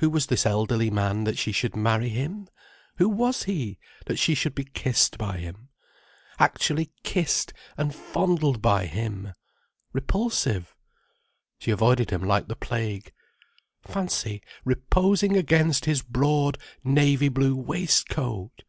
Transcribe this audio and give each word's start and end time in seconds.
Who 0.00 0.10
was 0.10 0.26
this 0.26 0.44
elderly 0.44 0.90
man, 0.90 1.24
that 1.24 1.38
she 1.38 1.50
should 1.50 1.74
marry 1.74 2.10
him? 2.10 2.48
Who 2.98 3.08
was 3.08 3.44
he, 3.44 3.78
that 4.04 4.18
she 4.18 4.34
should 4.34 4.54
be 4.54 4.64
kissed 4.66 5.16
by 5.16 5.38
him. 5.38 5.70
Actually 6.38 6.90
kissed 7.02 7.54
and 7.78 7.94
fondled 7.94 8.60
by 8.60 8.84
him! 8.84 9.32
Repulsive. 9.94 10.76
She 11.58 11.70
avoided 11.70 12.10
him 12.10 12.22
like 12.24 12.46
the 12.48 12.56
plague. 12.56 13.10
Fancy 13.80 14.42
reposing 14.66 15.34
against 15.34 15.86
his 15.86 16.02
broad, 16.02 16.58
navy 16.84 17.30
blue 17.30 17.56
waistcoat! 17.56 18.64